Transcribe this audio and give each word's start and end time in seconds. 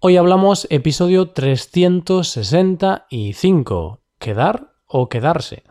Hoy 0.00 0.16
hablamos 0.16 0.68
episodio 0.70 1.30
365, 1.30 3.98
¿quedar 4.20 4.74
o 4.86 5.08
quedarse? 5.08 5.64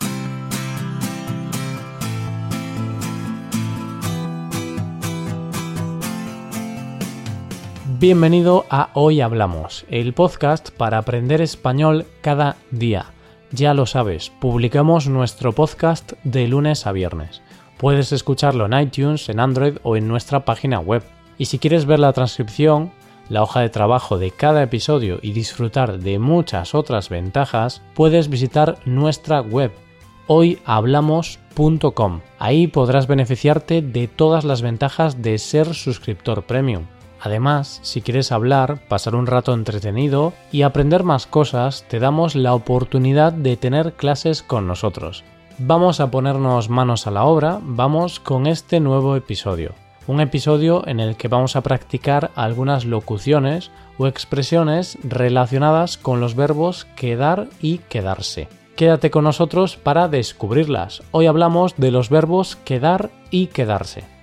Bienvenido 7.98 8.66
a 8.70 8.90
Hoy 8.96 9.22
Hablamos, 9.22 9.86
el 9.88 10.14
podcast 10.14 10.72
para 10.72 10.98
aprender 10.98 11.40
español 11.40 12.06
cada 12.20 12.58
día. 12.70 13.14
Ya 13.54 13.74
lo 13.74 13.86
sabes, 13.86 14.30
publicamos 14.42 15.08
nuestro 15.08 15.54
podcast 15.54 16.12
de 16.26 16.50
lunes 16.50 16.86
a 16.86 16.92
viernes. 16.92 17.42
Puedes 17.78 18.12
escucharlo 18.12 18.66
en 18.66 18.78
iTunes, 18.78 19.30
en 19.30 19.40
Android 19.40 19.78
o 19.84 19.96
en 19.96 20.10
nuestra 20.10 20.44
página 20.44 20.82
web. 20.82 21.02
Y 21.38 21.46
si 21.46 21.60
quieres 21.60 21.86
ver 21.86 22.00
la 22.00 22.12
transcripción, 22.12 22.92
la 23.30 23.44
hoja 23.44 23.62
de 23.62 23.70
trabajo 23.70 24.18
de 24.18 24.32
cada 24.32 24.64
episodio 24.64 25.20
y 25.22 25.32
disfrutar 25.32 26.00
de 26.00 26.20
muchas 26.20 26.76
otras 26.76 27.10
ventajas, 27.10 27.82
puedes 27.94 28.30
visitar 28.30 28.78
nuestra 28.86 29.42
web 29.42 29.72
hoyhablamos.com. 30.28 32.22
Ahí 32.38 32.68
podrás 32.68 33.08
beneficiarte 33.08 33.82
de 33.82 34.08
todas 34.08 34.44
las 34.44 34.62
ventajas 34.62 35.22
de 35.22 35.38
ser 35.38 35.74
suscriptor 35.74 36.44
premium. 36.44 36.86
Además, 37.20 37.80
si 37.82 38.02
quieres 38.02 38.32
hablar, 38.32 38.88
pasar 38.88 39.16
un 39.16 39.26
rato 39.26 39.54
entretenido 39.54 40.34
y 40.52 40.62
aprender 40.62 41.04
más 41.04 41.26
cosas, 41.26 41.84
te 41.88 42.00
damos 42.00 42.36
la 42.36 42.54
oportunidad 42.54 43.34
de 43.34 43.58
tener 43.58 43.94
clases 43.94 44.44
con 44.44 44.68
nosotros. 44.68 45.24
Vamos 45.58 46.00
a 46.00 46.12
ponernos 46.12 46.70
manos 46.70 47.08
a 47.08 47.12
la 47.12 47.24
obra, 47.24 47.60
vamos 47.64 48.20
con 48.20 48.46
este 48.46 48.80
nuevo 48.80 49.16
episodio 49.16 49.87
un 50.08 50.22
episodio 50.22 50.88
en 50.88 51.00
el 51.00 51.18
que 51.18 51.28
vamos 51.28 51.56
a 51.56 51.62
practicar 51.62 52.32
algunas 52.36 52.86
locuciones 52.86 53.72
o 53.98 54.08
expresiones 54.08 54.98
relacionadas 55.04 55.98
con 55.98 56.20
los 56.20 56.36
verbos 56.36 56.86
quedar 56.96 57.48
y 57.62 57.80
quedarse. 57.80 58.48
Quédate 58.76 59.12
con 59.12 59.24
nosotros 59.24 59.76
para 59.76 60.08
descubrirlas. 60.08 61.04
Hoy 61.12 61.26
hablamos 61.26 61.76
de 61.78 61.92
los 61.92 62.10
verbos 62.10 62.56
quedar 62.58 63.10
y 63.32 63.48
quedarse. 63.48 64.17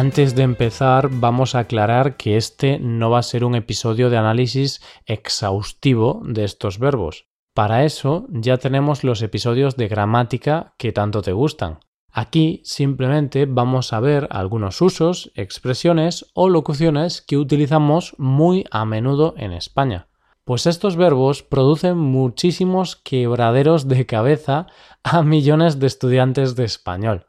Antes 0.00 0.36
de 0.36 0.44
empezar, 0.44 1.08
vamos 1.10 1.56
a 1.56 1.58
aclarar 1.58 2.16
que 2.16 2.36
este 2.36 2.78
no 2.78 3.10
va 3.10 3.18
a 3.18 3.24
ser 3.24 3.44
un 3.44 3.56
episodio 3.56 4.10
de 4.10 4.16
análisis 4.16 4.80
exhaustivo 5.06 6.22
de 6.24 6.44
estos 6.44 6.78
verbos. 6.78 7.26
Para 7.52 7.84
eso 7.84 8.28
ya 8.30 8.58
tenemos 8.58 9.02
los 9.02 9.22
episodios 9.22 9.76
de 9.76 9.88
gramática 9.88 10.72
que 10.78 10.92
tanto 10.92 11.20
te 11.20 11.32
gustan. 11.32 11.80
Aquí 12.12 12.62
simplemente 12.64 13.46
vamos 13.46 13.92
a 13.92 13.98
ver 13.98 14.28
algunos 14.30 14.80
usos, 14.82 15.32
expresiones 15.34 16.26
o 16.32 16.48
locuciones 16.48 17.20
que 17.20 17.36
utilizamos 17.36 18.14
muy 18.18 18.66
a 18.70 18.84
menudo 18.84 19.34
en 19.36 19.52
España. 19.52 20.06
Pues 20.44 20.66
estos 20.68 20.94
verbos 20.94 21.42
producen 21.42 21.98
muchísimos 21.98 22.94
quebraderos 22.94 23.88
de 23.88 24.06
cabeza 24.06 24.68
a 25.02 25.24
millones 25.24 25.80
de 25.80 25.88
estudiantes 25.88 26.54
de 26.54 26.66
español 26.66 27.26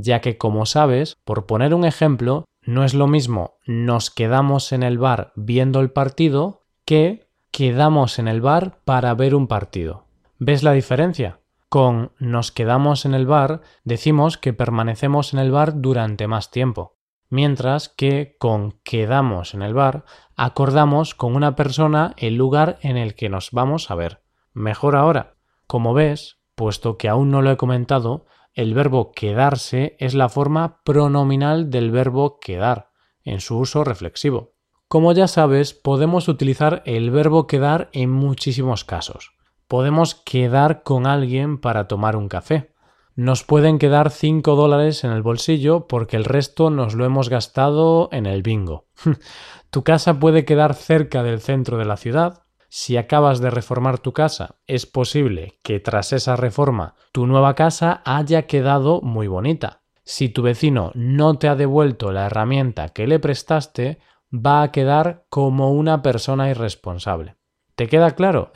ya 0.00 0.20
que 0.20 0.38
como 0.38 0.64
sabes, 0.64 1.16
por 1.24 1.46
poner 1.46 1.74
un 1.74 1.84
ejemplo, 1.84 2.44
no 2.62 2.84
es 2.84 2.94
lo 2.94 3.06
mismo 3.06 3.58
nos 3.66 4.10
quedamos 4.10 4.72
en 4.72 4.82
el 4.82 4.98
bar 4.98 5.32
viendo 5.34 5.80
el 5.80 5.90
partido 5.90 6.66
que 6.84 7.28
quedamos 7.50 8.18
en 8.18 8.28
el 8.28 8.40
bar 8.40 8.80
para 8.84 9.14
ver 9.14 9.34
un 9.34 9.48
partido. 9.48 10.06
¿Ves 10.38 10.62
la 10.62 10.72
diferencia? 10.72 11.40
Con 11.68 12.12
nos 12.18 12.52
quedamos 12.52 13.04
en 13.04 13.14
el 13.14 13.26
bar 13.26 13.60
decimos 13.84 14.38
que 14.38 14.52
permanecemos 14.52 15.34
en 15.34 15.40
el 15.40 15.50
bar 15.50 15.80
durante 15.80 16.28
más 16.28 16.50
tiempo, 16.50 16.96
mientras 17.28 17.88
que 17.88 18.36
con 18.38 18.78
quedamos 18.84 19.54
en 19.54 19.62
el 19.62 19.74
bar 19.74 20.04
acordamos 20.36 21.14
con 21.14 21.34
una 21.34 21.56
persona 21.56 22.14
el 22.16 22.36
lugar 22.36 22.78
en 22.82 22.96
el 22.96 23.14
que 23.14 23.28
nos 23.28 23.50
vamos 23.50 23.90
a 23.90 23.96
ver. 23.96 24.22
Mejor 24.52 24.94
ahora. 24.94 25.34
Como 25.66 25.92
ves, 25.92 26.38
puesto 26.54 26.96
que 26.96 27.08
aún 27.08 27.30
no 27.30 27.42
lo 27.42 27.50
he 27.50 27.56
comentado, 27.56 28.26
el 28.54 28.74
verbo 28.74 29.12
quedarse 29.12 29.96
es 29.98 30.14
la 30.14 30.28
forma 30.28 30.82
pronominal 30.82 31.70
del 31.70 31.90
verbo 31.90 32.38
quedar, 32.40 32.90
en 33.24 33.40
su 33.40 33.58
uso 33.58 33.84
reflexivo. 33.84 34.54
Como 34.88 35.12
ya 35.12 35.28
sabes, 35.28 35.74
podemos 35.74 36.28
utilizar 36.28 36.82
el 36.86 37.10
verbo 37.10 37.46
quedar 37.46 37.90
en 37.92 38.10
muchísimos 38.10 38.84
casos. 38.84 39.32
Podemos 39.66 40.14
quedar 40.14 40.82
con 40.82 41.06
alguien 41.06 41.58
para 41.58 41.86
tomar 41.88 42.16
un 42.16 42.28
café. 42.28 42.72
Nos 43.14 43.44
pueden 43.44 43.78
quedar 43.78 44.10
5 44.10 44.56
dólares 44.56 45.04
en 45.04 45.10
el 45.10 45.22
bolsillo 45.22 45.86
porque 45.88 46.16
el 46.16 46.24
resto 46.24 46.70
nos 46.70 46.94
lo 46.94 47.04
hemos 47.04 47.28
gastado 47.28 48.08
en 48.12 48.24
el 48.24 48.42
bingo. 48.42 48.86
tu 49.70 49.84
casa 49.84 50.18
puede 50.18 50.46
quedar 50.46 50.74
cerca 50.74 51.22
del 51.22 51.40
centro 51.40 51.76
de 51.76 51.84
la 51.84 51.98
ciudad, 51.98 52.44
si 52.68 52.96
acabas 52.96 53.40
de 53.40 53.50
reformar 53.50 53.98
tu 53.98 54.12
casa, 54.12 54.56
es 54.66 54.84
posible 54.84 55.58
que 55.62 55.80
tras 55.80 56.12
esa 56.12 56.36
reforma 56.36 56.94
tu 57.12 57.26
nueva 57.26 57.54
casa 57.54 58.02
haya 58.04 58.46
quedado 58.46 59.00
muy 59.00 59.26
bonita. 59.26 59.82
Si 60.04 60.28
tu 60.28 60.42
vecino 60.42 60.92
no 60.94 61.38
te 61.38 61.48
ha 61.48 61.54
devuelto 61.54 62.12
la 62.12 62.26
herramienta 62.26 62.90
que 62.90 63.06
le 63.06 63.18
prestaste, 63.18 63.98
va 64.32 64.62
a 64.62 64.72
quedar 64.72 65.24
como 65.28 65.72
una 65.72 66.02
persona 66.02 66.50
irresponsable. 66.50 67.36
¿Te 67.74 67.88
queda 67.88 68.12
claro? 68.12 68.50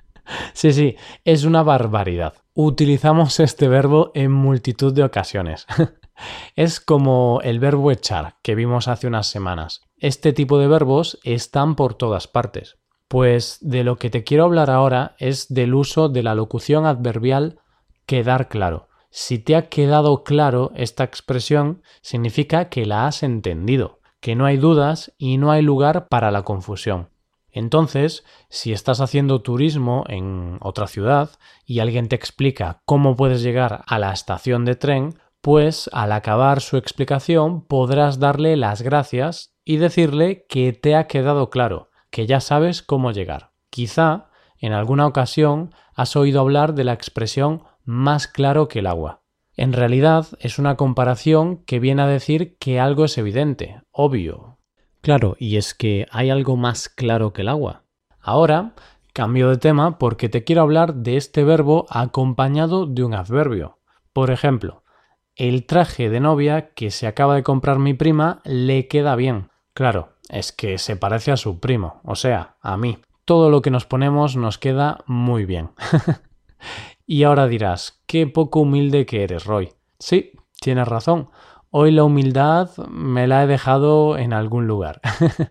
sí, 0.52 0.72
sí, 0.72 0.96
es 1.24 1.44
una 1.44 1.62
barbaridad. 1.62 2.34
Utilizamos 2.54 3.38
este 3.40 3.68
verbo 3.68 4.10
en 4.14 4.32
multitud 4.32 4.92
de 4.92 5.04
ocasiones. 5.04 5.66
es 6.56 6.80
como 6.80 7.40
el 7.42 7.60
verbo 7.60 7.90
echar 7.90 8.36
que 8.42 8.54
vimos 8.54 8.88
hace 8.88 9.06
unas 9.06 9.26
semanas. 9.26 9.82
Este 9.96 10.32
tipo 10.32 10.58
de 10.58 10.68
verbos 10.68 11.18
están 11.24 11.76
por 11.76 11.94
todas 11.94 12.26
partes. 12.26 12.78
Pues 13.08 13.58
de 13.60 13.84
lo 13.84 13.96
que 13.96 14.10
te 14.10 14.24
quiero 14.24 14.44
hablar 14.44 14.70
ahora 14.70 15.14
es 15.18 15.52
del 15.52 15.74
uso 15.74 16.08
de 16.08 16.22
la 16.22 16.34
locución 16.34 16.86
adverbial 16.86 17.58
quedar 18.06 18.48
claro. 18.48 18.88
Si 19.10 19.38
te 19.38 19.54
ha 19.54 19.68
quedado 19.68 20.24
claro 20.24 20.72
esta 20.74 21.04
expresión, 21.04 21.82
significa 22.00 22.68
que 22.68 22.86
la 22.86 23.06
has 23.06 23.22
entendido, 23.22 24.00
que 24.20 24.34
no 24.34 24.46
hay 24.46 24.56
dudas 24.56 25.12
y 25.18 25.38
no 25.38 25.52
hay 25.52 25.62
lugar 25.62 26.08
para 26.08 26.30
la 26.30 26.42
confusión. 26.42 27.10
Entonces, 27.52 28.24
si 28.48 28.72
estás 28.72 29.00
haciendo 29.00 29.40
turismo 29.40 30.04
en 30.08 30.58
otra 30.60 30.88
ciudad 30.88 31.30
y 31.64 31.78
alguien 31.78 32.08
te 32.08 32.16
explica 32.16 32.80
cómo 32.84 33.14
puedes 33.14 33.42
llegar 33.42 33.84
a 33.86 34.00
la 34.00 34.12
estación 34.12 34.64
de 34.64 34.74
tren, 34.74 35.14
pues 35.40 35.88
al 35.92 36.10
acabar 36.10 36.60
su 36.60 36.76
explicación 36.76 37.64
podrás 37.64 38.18
darle 38.18 38.56
las 38.56 38.82
gracias 38.82 39.54
y 39.64 39.76
decirle 39.76 40.46
que 40.48 40.72
te 40.72 40.96
ha 40.96 41.06
quedado 41.06 41.50
claro, 41.50 41.90
que 42.14 42.28
ya 42.28 42.38
sabes 42.38 42.80
cómo 42.80 43.10
llegar. 43.10 43.50
Quizá 43.70 44.28
en 44.60 44.72
alguna 44.72 45.08
ocasión 45.08 45.74
has 45.96 46.14
oído 46.14 46.40
hablar 46.40 46.74
de 46.74 46.84
la 46.84 46.92
expresión 46.92 47.64
más 47.84 48.28
claro 48.28 48.68
que 48.68 48.78
el 48.78 48.86
agua. 48.86 49.22
En 49.56 49.72
realidad 49.72 50.28
es 50.38 50.60
una 50.60 50.76
comparación 50.76 51.64
que 51.64 51.80
viene 51.80 52.02
a 52.02 52.06
decir 52.06 52.56
que 52.58 52.78
algo 52.78 53.04
es 53.06 53.18
evidente, 53.18 53.82
obvio. 53.90 54.60
Claro, 55.00 55.34
y 55.40 55.56
es 55.56 55.74
que 55.74 56.06
hay 56.12 56.30
algo 56.30 56.56
más 56.56 56.88
claro 56.88 57.32
que 57.32 57.42
el 57.42 57.48
agua. 57.48 57.82
Ahora 58.20 58.74
cambio 59.12 59.50
de 59.50 59.56
tema 59.56 59.98
porque 59.98 60.28
te 60.28 60.44
quiero 60.44 60.62
hablar 60.62 60.94
de 60.94 61.16
este 61.16 61.42
verbo 61.42 61.84
acompañado 61.90 62.86
de 62.86 63.02
un 63.02 63.14
adverbio. 63.14 63.80
Por 64.12 64.30
ejemplo, 64.30 64.84
el 65.34 65.66
traje 65.66 66.10
de 66.10 66.20
novia 66.20 66.74
que 66.74 66.92
se 66.92 67.08
acaba 67.08 67.34
de 67.34 67.42
comprar 67.42 67.80
mi 67.80 67.92
prima 67.92 68.40
le 68.44 68.86
queda 68.86 69.16
bien. 69.16 69.50
Claro, 69.72 70.13
es 70.28 70.52
que 70.52 70.78
se 70.78 70.96
parece 70.96 71.32
a 71.32 71.36
su 71.36 71.60
primo, 71.60 72.00
o 72.04 72.14
sea, 72.14 72.56
a 72.60 72.76
mí. 72.76 72.98
Todo 73.24 73.50
lo 73.50 73.62
que 73.62 73.70
nos 73.70 73.86
ponemos 73.86 74.36
nos 74.36 74.58
queda 74.58 74.98
muy 75.06 75.46
bien. 75.46 75.70
y 77.06 77.22
ahora 77.22 77.46
dirás, 77.46 78.02
qué 78.06 78.26
poco 78.26 78.60
humilde 78.60 79.06
que 79.06 79.22
eres, 79.22 79.44
Roy. 79.44 79.72
Sí, 79.98 80.32
tienes 80.60 80.88
razón. 80.88 81.30
Hoy 81.70 81.90
la 81.90 82.04
humildad 82.04 82.70
me 82.88 83.26
la 83.26 83.42
he 83.42 83.46
dejado 83.46 84.18
en 84.18 84.32
algún 84.32 84.66
lugar. 84.66 85.00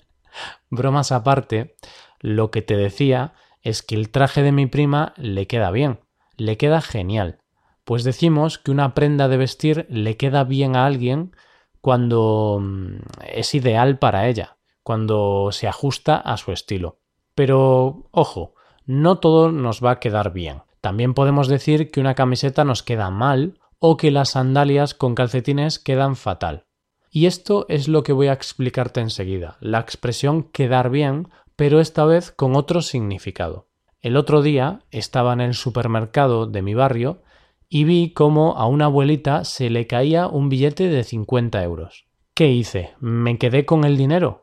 Bromas 0.69 1.11
aparte, 1.11 1.75
lo 2.19 2.51
que 2.51 2.61
te 2.61 2.77
decía 2.77 3.33
es 3.61 3.81
que 3.81 3.95
el 3.95 4.09
traje 4.09 4.43
de 4.43 4.51
mi 4.51 4.67
prima 4.67 5.13
le 5.17 5.47
queda 5.47 5.71
bien, 5.71 5.99
le 6.37 6.57
queda 6.57 6.81
genial. 6.81 7.39
Pues 7.83 8.03
decimos 8.03 8.57
que 8.57 8.71
una 8.71 8.93
prenda 8.93 9.27
de 9.27 9.37
vestir 9.37 9.85
le 9.89 10.15
queda 10.15 10.43
bien 10.43 10.75
a 10.75 10.85
alguien 10.85 11.35
cuando 11.81 12.59
mm, 12.61 12.99
es 13.27 13.53
ideal 13.55 13.99
para 13.99 14.27
ella, 14.27 14.57
cuando 14.83 15.49
se 15.51 15.67
ajusta 15.67 16.17
a 16.17 16.37
su 16.37 16.51
estilo. 16.51 16.99
Pero, 17.35 18.09
ojo, 18.11 18.53
no 18.85 19.17
todo 19.19 19.51
nos 19.51 19.83
va 19.83 19.91
a 19.91 19.99
quedar 19.99 20.33
bien. 20.33 20.63
También 20.81 21.13
podemos 21.13 21.47
decir 21.47 21.89
que 21.89 22.01
una 22.01 22.15
camiseta 22.15 22.65
nos 22.65 22.83
queda 22.83 23.09
mal 23.09 23.59
o 23.79 23.97
que 23.97 24.11
las 24.11 24.31
sandalias 24.31 24.93
con 24.93 25.15
calcetines 25.15 25.79
quedan 25.79 26.15
fatal. 26.15 26.65
Y 27.09 27.25
esto 27.27 27.65
es 27.69 27.87
lo 27.87 28.03
que 28.03 28.11
voy 28.11 28.27
a 28.27 28.33
explicarte 28.33 28.99
enseguida, 28.99 29.57
la 29.59 29.79
expresión 29.79 30.43
quedar 30.43 30.89
bien, 30.89 31.29
pero 31.55 31.79
esta 31.79 32.05
vez 32.05 32.31
con 32.31 32.55
otro 32.55 32.81
significado. 32.81 33.67
El 34.01 34.17
otro 34.17 34.41
día 34.41 34.79
estaba 34.91 35.31
en 35.33 35.41
el 35.41 35.53
supermercado 35.53 36.47
de 36.47 36.61
mi 36.61 36.73
barrio 36.73 37.21
y 37.69 37.85
vi 37.85 38.13
cómo 38.13 38.57
a 38.57 38.67
una 38.67 38.85
abuelita 38.85 39.45
se 39.45 39.69
le 39.69 39.87
caía 39.87 40.27
un 40.27 40.49
billete 40.49 40.89
de 40.89 41.03
50 41.03 41.63
euros. 41.63 42.05
¿Qué 42.33 42.51
hice? 42.51 42.95
¿Me 42.99 43.37
quedé 43.37 43.65
con 43.65 43.85
el 43.85 43.95
dinero? 43.95 44.42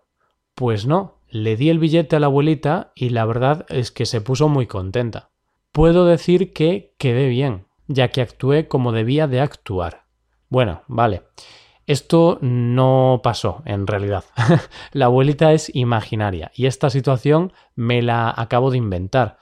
Pues 0.60 0.84
no, 0.84 1.22
le 1.30 1.56
di 1.56 1.70
el 1.70 1.78
billete 1.78 2.16
a 2.16 2.20
la 2.20 2.26
abuelita 2.26 2.92
y 2.94 3.08
la 3.08 3.24
verdad 3.24 3.64
es 3.70 3.90
que 3.90 4.04
se 4.04 4.20
puso 4.20 4.46
muy 4.50 4.66
contenta. 4.66 5.30
Puedo 5.72 6.04
decir 6.04 6.52
que 6.52 6.94
quedé 6.98 7.28
bien, 7.28 7.66
ya 7.88 8.08
que 8.08 8.20
actué 8.20 8.68
como 8.68 8.92
debía 8.92 9.26
de 9.26 9.40
actuar. 9.40 10.04
Bueno, 10.50 10.82
vale. 10.86 11.22
Esto 11.86 12.36
no 12.42 13.22
pasó 13.22 13.62
en 13.64 13.86
realidad. 13.86 14.24
la 14.92 15.06
abuelita 15.06 15.54
es 15.54 15.74
imaginaria 15.74 16.52
y 16.54 16.66
esta 16.66 16.90
situación 16.90 17.54
me 17.74 18.02
la 18.02 18.30
acabo 18.36 18.70
de 18.70 18.76
inventar 18.76 19.38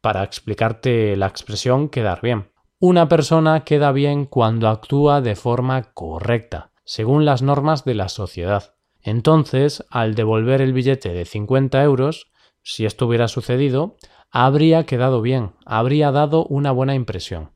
para 0.00 0.24
explicarte 0.24 1.16
la 1.18 1.26
expresión 1.26 1.90
quedar 1.90 2.22
bien. 2.22 2.50
Una 2.78 3.08
persona 3.08 3.64
queda 3.64 3.92
bien 3.92 4.24
cuando 4.24 4.68
actúa 4.68 5.20
de 5.20 5.36
forma 5.36 5.92
correcta, 5.92 6.72
según 6.82 7.26
las 7.26 7.42
normas 7.42 7.84
de 7.84 7.94
la 7.94 8.08
sociedad. 8.08 8.71
Entonces, 9.02 9.84
al 9.90 10.14
devolver 10.14 10.60
el 10.60 10.72
billete 10.72 11.12
de 11.12 11.24
50 11.24 11.82
euros, 11.82 12.30
si 12.62 12.84
esto 12.84 13.06
hubiera 13.06 13.28
sucedido, 13.28 13.96
habría 14.30 14.86
quedado 14.86 15.20
bien, 15.20 15.52
habría 15.66 16.10
dado 16.12 16.46
una 16.46 16.70
buena 16.70 16.94
impresión. 16.94 17.50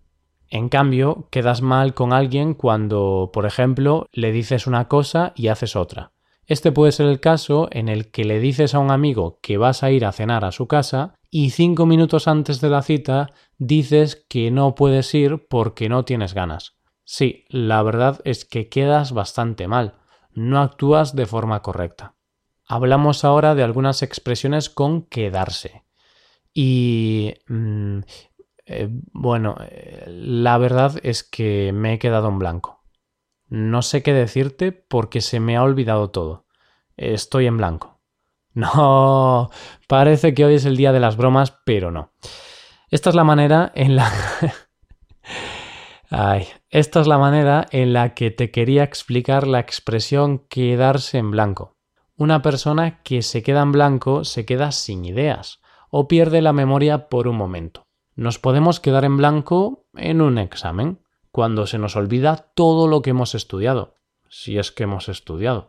En 0.48 0.68
cambio, 0.68 1.28
quedas 1.30 1.62
mal 1.62 1.94
con 1.94 2.12
alguien 2.12 2.54
cuando, 2.54 3.30
por 3.32 3.46
ejemplo, 3.46 4.06
le 4.12 4.32
dices 4.32 4.66
una 4.66 4.88
cosa 4.88 5.32
y 5.34 5.48
haces 5.48 5.74
otra. 5.74 6.12
Este 6.46 6.70
puede 6.70 6.92
ser 6.92 7.06
el 7.06 7.18
caso 7.18 7.68
en 7.72 7.88
el 7.88 8.10
que 8.12 8.24
le 8.24 8.38
dices 8.38 8.74
a 8.74 8.78
un 8.78 8.92
amigo 8.92 9.40
que 9.42 9.58
vas 9.58 9.82
a 9.82 9.90
ir 9.90 10.04
a 10.04 10.12
cenar 10.12 10.44
a 10.44 10.52
su 10.52 10.68
casa 10.68 11.14
y 11.28 11.50
cinco 11.50 11.86
minutos 11.86 12.28
antes 12.28 12.60
de 12.60 12.70
la 12.70 12.82
cita 12.82 13.32
dices 13.58 14.24
que 14.28 14.52
no 14.52 14.76
puedes 14.76 15.12
ir 15.14 15.46
porque 15.48 15.88
no 15.88 16.04
tienes 16.04 16.34
ganas. 16.34 16.76
Sí, 17.04 17.44
la 17.48 17.82
verdad 17.82 18.20
es 18.24 18.44
que 18.44 18.68
quedas 18.68 19.12
bastante 19.12 19.66
mal, 19.66 19.94
no 20.36 20.60
actúas 20.60 21.16
de 21.16 21.26
forma 21.26 21.62
correcta. 21.62 22.14
Hablamos 22.68 23.24
ahora 23.24 23.54
de 23.54 23.64
algunas 23.64 24.02
expresiones 24.02 24.70
con 24.70 25.02
quedarse. 25.02 25.84
Y 26.52 27.34
mm, 27.48 28.00
eh, 28.66 28.88
bueno, 29.12 29.56
eh, 29.60 30.04
la 30.08 30.58
verdad 30.58 30.94
es 31.02 31.22
que 31.22 31.72
me 31.72 31.94
he 31.94 31.98
quedado 31.98 32.28
en 32.28 32.38
blanco. 32.38 32.84
No 33.48 33.82
sé 33.82 34.02
qué 34.02 34.12
decirte 34.12 34.72
porque 34.72 35.20
se 35.20 35.40
me 35.40 35.56
ha 35.56 35.62
olvidado 35.62 36.10
todo. 36.10 36.46
Estoy 36.96 37.46
en 37.46 37.56
blanco. 37.56 37.94
No, 38.56 39.50
parece 39.86 40.32
que 40.32 40.46
hoy 40.46 40.54
es 40.54 40.64
el 40.64 40.78
día 40.78 40.90
de 40.90 40.98
las 40.98 41.18
bromas, 41.18 41.58
pero 41.66 41.90
no. 41.90 42.12
Esta 42.90 43.10
es 43.10 43.16
la 43.16 43.22
manera 43.22 43.70
en 43.74 43.96
la... 43.96 44.10
Ay, 46.10 46.46
esta 46.70 47.00
es 47.00 47.06
la 47.06 47.18
manera 47.18 47.66
en 47.70 47.92
la 47.92 48.14
que 48.14 48.30
te 48.30 48.50
quería 48.50 48.84
explicar 48.84 49.46
la 49.46 49.58
expresión 49.58 50.38
quedarse 50.48 51.18
en 51.18 51.30
blanco. 51.30 51.76
Una 52.16 52.42
persona 52.42 53.02
que 53.02 53.22
se 53.22 53.42
queda 53.42 53.62
en 53.62 53.72
blanco 53.72 54.24
se 54.24 54.46
queda 54.46 54.72
sin 54.72 55.04
ideas 55.04 55.60
o 55.90 56.08
pierde 56.08 56.42
la 56.42 56.52
memoria 56.52 57.08
por 57.08 57.28
un 57.28 57.36
momento. 57.36 57.86
Nos 58.14 58.38
podemos 58.38 58.80
quedar 58.80 59.04
en 59.04 59.16
blanco 59.16 59.86
en 59.94 60.22
un 60.22 60.38
examen, 60.38 61.02
cuando 61.30 61.66
se 61.66 61.78
nos 61.78 61.96
olvida 61.96 62.50
todo 62.54 62.88
lo 62.88 63.02
que 63.02 63.10
hemos 63.10 63.34
estudiado, 63.34 63.96
si 64.28 64.58
es 64.58 64.72
que 64.72 64.84
hemos 64.84 65.08
estudiado. 65.08 65.68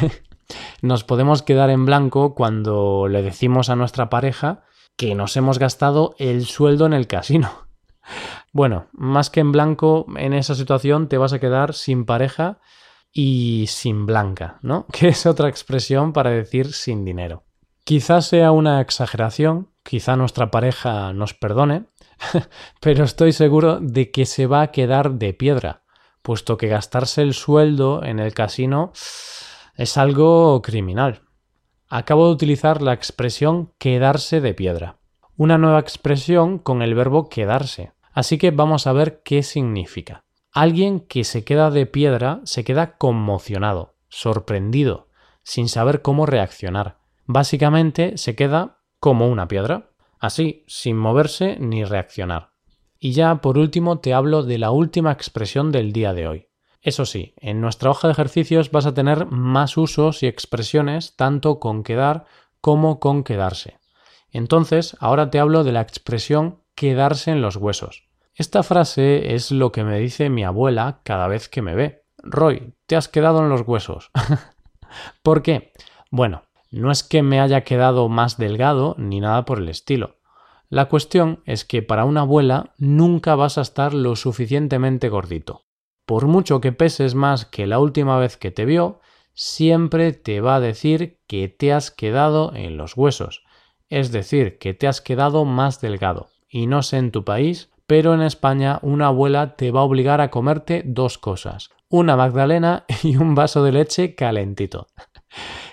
nos 0.82 1.02
podemos 1.02 1.42
quedar 1.42 1.70
en 1.70 1.86
blanco 1.86 2.34
cuando 2.34 3.08
le 3.08 3.22
decimos 3.22 3.68
a 3.68 3.76
nuestra 3.76 4.10
pareja 4.10 4.62
que 4.96 5.14
nos 5.14 5.36
hemos 5.36 5.58
gastado 5.58 6.14
el 6.18 6.46
sueldo 6.46 6.86
en 6.86 6.92
el 6.92 7.08
casino. 7.08 7.66
Bueno, 8.56 8.86
más 8.92 9.28
que 9.28 9.40
en 9.40 9.52
blanco, 9.52 10.06
en 10.16 10.32
esa 10.32 10.54
situación 10.54 11.08
te 11.08 11.18
vas 11.18 11.34
a 11.34 11.38
quedar 11.38 11.74
sin 11.74 12.06
pareja 12.06 12.58
y 13.12 13.66
sin 13.68 14.06
blanca, 14.06 14.60
¿no? 14.62 14.86
Que 14.94 15.08
es 15.08 15.26
otra 15.26 15.50
expresión 15.50 16.14
para 16.14 16.30
decir 16.30 16.72
sin 16.72 17.04
dinero. 17.04 17.44
Quizás 17.84 18.28
sea 18.28 18.52
una 18.52 18.80
exageración, 18.80 19.68
quizá 19.82 20.16
nuestra 20.16 20.50
pareja 20.50 21.12
nos 21.12 21.34
perdone, 21.34 21.84
pero 22.80 23.04
estoy 23.04 23.32
seguro 23.32 23.78
de 23.78 24.10
que 24.10 24.24
se 24.24 24.46
va 24.46 24.62
a 24.62 24.70
quedar 24.70 25.12
de 25.12 25.34
piedra, 25.34 25.82
puesto 26.22 26.56
que 26.56 26.68
gastarse 26.68 27.20
el 27.20 27.34
sueldo 27.34 28.02
en 28.04 28.20
el 28.20 28.32
casino 28.32 28.90
es 29.76 29.98
algo 29.98 30.62
criminal. 30.62 31.20
Acabo 31.90 32.28
de 32.28 32.32
utilizar 32.32 32.80
la 32.80 32.94
expresión 32.94 33.74
quedarse 33.76 34.40
de 34.40 34.54
piedra, 34.54 34.96
una 35.36 35.58
nueva 35.58 35.80
expresión 35.80 36.58
con 36.58 36.80
el 36.80 36.94
verbo 36.94 37.28
quedarse, 37.28 37.92
así 38.16 38.38
que 38.38 38.50
vamos 38.50 38.86
a 38.86 38.94
ver 38.94 39.20
qué 39.22 39.42
significa. 39.42 40.24
Alguien 40.50 41.00
que 41.00 41.22
se 41.22 41.44
queda 41.44 41.70
de 41.70 41.84
piedra 41.84 42.40
se 42.44 42.64
queda 42.64 42.96
conmocionado, 42.96 43.94
sorprendido, 44.08 45.08
sin 45.42 45.68
saber 45.68 46.00
cómo 46.00 46.24
reaccionar. 46.24 46.96
Básicamente 47.26 48.16
se 48.16 48.34
queda 48.34 48.78
como 49.00 49.28
una 49.28 49.48
piedra, 49.48 49.90
así, 50.18 50.64
sin 50.66 50.96
moverse 50.96 51.58
ni 51.60 51.84
reaccionar. 51.84 52.52
Y 52.98 53.12
ya 53.12 53.42
por 53.42 53.58
último 53.58 53.98
te 53.98 54.14
hablo 54.14 54.42
de 54.42 54.56
la 54.56 54.70
última 54.70 55.12
expresión 55.12 55.70
del 55.70 55.92
día 55.92 56.14
de 56.14 56.26
hoy. 56.26 56.48
Eso 56.80 57.04
sí, 57.04 57.34
en 57.36 57.60
nuestra 57.60 57.90
hoja 57.90 58.08
de 58.08 58.12
ejercicios 58.12 58.70
vas 58.70 58.86
a 58.86 58.94
tener 58.94 59.26
más 59.26 59.76
usos 59.76 60.22
y 60.22 60.26
expresiones 60.26 61.16
tanto 61.16 61.60
con 61.60 61.82
quedar 61.82 62.24
como 62.62 62.98
con 62.98 63.24
quedarse. 63.24 63.78
Entonces, 64.30 64.96
ahora 65.00 65.28
te 65.28 65.38
hablo 65.38 65.64
de 65.64 65.72
la 65.72 65.82
expresión 65.82 66.62
quedarse 66.74 67.30
en 67.30 67.42
los 67.42 67.56
huesos. 67.56 68.05
Esta 68.38 68.62
frase 68.62 69.34
es 69.34 69.50
lo 69.50 69.72
que 69.72 69.82
me 69.82 69.98
dice 69.98 70.28
mi 70.28 70.44
abuela 70.44 71.00
cada 71.04 71.26
vez 71.26 71.48
que 71.48 71.62
me 71.62 71.74
ve. 71.74 72.04
Roy, 72.18 72.74
te 72.86 72.94
has 72.94 73.08
quedado 73.08 73.40
en 73.40 73.48
los 73.48 73.62
huesos. 73.62 74.10
¿Por 75.22 75.40
qué? 75.40 75.72
Bueno, 76.10 76.42
no 76.70 76.90
es 76.90 77.02
que 77.02 77.22
me 77.22 77.40
haya 77.40 77.62
quedado 77.62 78.10
más 78.10 78.36
delgado 78.36 78.94
ni 78.98 79.20
nada 79.20 79.46
por 79.46 79.58
el 79.58 79.70
estilo. 79.70 80.16
La 80.68 80.84
cuestión 80.90 81.40
es 81.46 81.64
que 81.64 81.80
para 81.80 82.04
una 82.04 82.20
abuela 82.20 82.74
nunca 82.76 83.36
vas 83.36 83.56
a 83.56 83.62
estar 83.62 83.94
lo 83.94 84.16
suficientemente 84.16 85.08
gordito. 85.08 85.64
Por 86.04 86.26
mucho 86.26 86.60
que 86.60 86.72
peses 86.72 87.14
más 87.14 87.46
que 87.46 87.66
la 87.66 87.78
última 87.78 88.18
vez 88.18 88.36
que 88.36 88.50
te 88.50 88.66
vio, 88.66 89.00
siempre 89.32 90.12
te 90.12 90.42
va 90.42 90.56
a 90.56 90.60
decir 90.60 91.20
que 91.26 91.48
te 91.48 91.72
has 91.72 91.90
quedado 91.90 92.52
en 92.54 92.76
los 92.76 92.98
huesos, 92.98 93.44
es 93.88 94.12
decir, 94.12 94.58
que 94.58 94.74
te 94.74 94.88
has 94.88 95.00
quedado 95.00 95.46
más 95.46 95.80
delgado. 95.80 96.28
Y 96.50 96.66
no 96.66 96.82
sé 96.82 96.98
en 96.98 97.12
tu 97.12 97.24
país, 97.24 97.70
pero 97.86 98.14
en 98.14 98.22
España 98.22 98.78
una 98.82 99.08
abuela 99.08 99.56
te 99.56 99.70
va 99.70 99.80
a 99.80 99.84
obligar 99.84 100.20
a 100.20 100.30
comerte 100.30 100.82
dos 100.84 101.18
cosas, 101.18 101.70
una 101.88 102.16
magdalena 102.16 102.84
y 103.02 103.16
un 103.16 103.34
vaso 103.34 103.62
de 103.64 103.72
leche 103.72 104.14
calentito. 104.14 104.88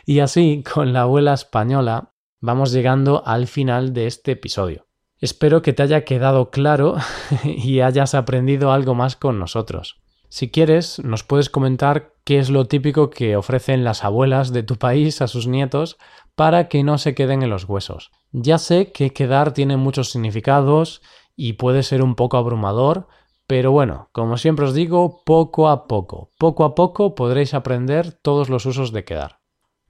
Y 0.05 0.19
así, 0.19 0.63
con 0.63 0.91
la 0.91 1.03
abuela 1.03 1.33
española, 1.33 2.11
vamos 2.41 2.73
llegando 2.73 3.25
al 3.25 3.47
final 3.47 3.93
de 3.93 4.07
este 4.07 4.33
episodio. 4.33 4.87
Espero 5.21 5.61
que 5.61 5.71
te 5.71 5.83
haya 5.83 6.03
quedado 6.03 6.51
claro 6.51 6.97
y 7.45 7.79
hayas 7.79 8.13
aprendido 8.13 8.73
algo 8.73 8.95
más 8.95 9.15
con 9.15 9.39
nosotros. 9.39 10.01
Si 10.27 10.51
quieres, 10.51 10.99
nos 10.99 11.23
puedes 11.23 11.49
comentar 11.49 12.15
qué 12.25 12.39
es 12.39 12.49
lo 12.49 12.65
típico 12.65 13.09
que 13.09 13.37
ofrecen 13.37 13.85
las 13.85 14.03
abuelas 14.03 14.51
de 14.51 14.63
tu 14.63 14.75
país 14.75 15.21
a 15.21 15.27
sus 15.27 15.47
nietos 15.47 15.97
para 16.35 16.67
que 16.67 16.83
no 16.83 16.97
se 16.97 17.13
queden 17.15 17.43
en 17.43 17.49
los 17.49 17.69
huesos. 17.69 18.11
Ya 18.31 18.57
sé 18.57 18.91
que 18.91 19.13
quedar 19.13 19.53
tiene 19.53 19.77
muchos 19.77 20.09
significados 20.09 21.01
y 21.35 21.53
puede 21.53 21.83
ser 21.83 22.01
un 22.03 22.15
poco 22.15 22.37
abrumador, 22.37 23.07
pero 23.47 23.71
bueno, 23.71 24.09
como 24.11 24.37
siempre 24.37 24.65
os 24.65 24.73
digo, 24.73 25.21
poco 25.25 25.69
a 25.69 25.87
poco, 25.87 26.31
poco 26.37 26.63
a 26.63 26.75
poco 26.75 27.15
podréis 27.15 27.53
aprender 27.53 28.13
todos 28.13 28.49
los 28.49 28.65
usos 28.65 28.91
de 28.91 29.03
quedar. 29.03 29.39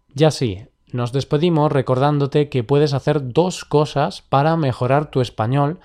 Ya 0.10 0.32
sí, 0.32 0.68
nos 0.92 1.12
despedimos 1.12 1.72
recordándote 1.72 2.50
que 2.50 2.64
puedes 2.64 2.94
hacer 2.94 3.34
dos 3.34 3.66
cosas 3.66 4.22
para 4.22 4.56
mejorar 4.58 5.10
tu 5.10 5.22
español 5.22 5.80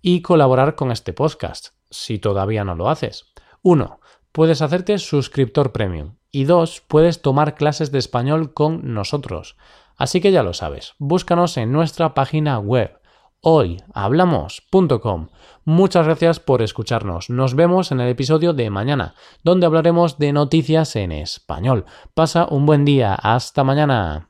y 0.00 0.22
colaborar 0.22 0.74
con 0.74 0.90
este 0.90 1.12
podcast, 1.12 1.68
si 1.90 2.18
todavía 2.18 2.64
no 2.64 2.74
lo 2.74 2.88
haces. 2.88 3.32
Uno, 3.62 4.00
puedes 4.32 4.62
hacerte 4.62 4.98
suscriptor 4.98 5.72
premium. 5.72 6.16
Y 6.30 6.44
dos, 6.44 6.82
puedes 6.86 7.22
tomar 7.22 7.54
clases 7.54 7.92
de 7.92 7.98
español 7.98 8.54
con 8.54 8.94
nosotros. 8.94 9.56
Así 9.96 10.20
que 10.20 10.32
ya 10.32 10.42
lo 10.42 10.54
sabes, 10.54 10.94
búscanos 10.98 11.56
en 11.56 11.72
nuestra 11.72 12.14
página 12.14 12.58
web 12.58 13.01
hoyhablamos.com. 13.42 15.28
Muchas 15.64 16.06
gracias 16.06 16.40
por 16.40 16.62
escucharnos. 16.62 17.30
Nos 17.30 17.54
vemos 17.54 17.92
en 17.92 18.00
el 18.00 18.08
episodio 18.08 18.52
de 18.52 18.70
mañana, 18.70 19.14
donde 19.44 19.66
hablaremos 19.66 20.18
de 20.18 20.32
noticias 20.32 20.96
en 20.96 21.12
español. 21.12 21.84
Pasa 22.14 22.46
un 22.50 22.66
buen 22.66 22.84
día. 22.84 23.14
Hasta 23.14 23.62
mañana. 23.62 24.26